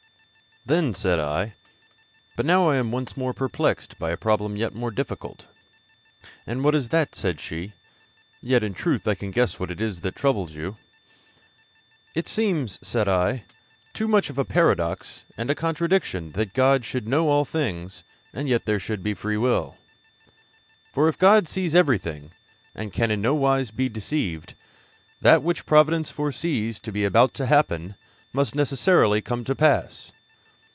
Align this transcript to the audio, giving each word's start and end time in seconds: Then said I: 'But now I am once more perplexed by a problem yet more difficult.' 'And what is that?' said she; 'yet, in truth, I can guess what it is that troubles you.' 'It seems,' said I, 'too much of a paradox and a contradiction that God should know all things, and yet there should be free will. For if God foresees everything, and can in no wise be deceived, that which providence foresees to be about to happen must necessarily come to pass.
Then 0.63 0.93
said 0.93 1.19
I: 1.19 1.55
'But 2.35 2.45
now 2.45 2.69
I 2.69 2.75
am 2.75 2.91
once 2.91 3.17
more 3.17 3.33
perplexed 3.33 3.97
by 3.97 4.11
a 4.11 4.15
problem 4.17 4.55
yet 4.55 4.75
more 4.75 4.91
difficult.' 4.91 5.47
'And 6.45 6.63
what 6.63 6.75
is 6.75 6.89
that?' 6.89 7.15
said 7.15 7.39
she; 7.39 7.73
'yet, 8.43 8.61
in 8.63 8.75
truth, 8.75 9.07
I 9.07 9.15
can 9.15 9.31
guess 9.31 9.59
what 9.59 9.71
it 9.71 9.81
is 9.81 10.01
that 10.01 10.15
troubles 10.15 10.53
you.' 10.53 10.77
'It 12.13 12.27
seems,' 12.27 12.77
said 12.87 13.07
I, 13.07 13.45
'too 13.95 14.07
much 14.07 14.29
of 14.29 14.37
a 14.37 14.45
paradox 14.45 15.25
and 15.35 15.49
a 15.49 15.55
contradiction 15.55 16.33
that 16.33 16.53
God 16.53 16.85
should 16.85 17.07
know 17.07 17.29
all 17.29 17.43
things, 17.43 18.03
and 18.31 18.47
yet 18.47 18.65
there 18.65 18.79
should 18.79 19.01
be 19.01 19.15
free 19.15 19.37
will. 19.37 19.77
For 20.93 21.09
if 21.09 21.17
God 21.17 21.45
foresees 21.47 21.73
everything, 21.73 22.33
and 22.75 22.93
can 22.93 23.09
in 23.09 23.19
no 23.19 23.33
wise 23.33 23.71
be 23.71 23.89
deceived, 23.89 24.53
that 25.21 25.41
which 25.41 25.65
providence 25.65 26.11
foresees 26.11 26.79
to 26.81 26.91
be 26.91 27.03
about 27.03 27.33
to 27.33 27.47
happen 27.47 27.95
must 28.31 28.53
necessarily 28.53 29.23
come 29.23 29.43
to 29.45 29.55
pass. 29.55 30.11